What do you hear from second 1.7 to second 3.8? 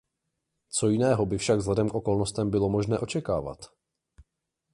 k okolnostem bylo možné očekávat?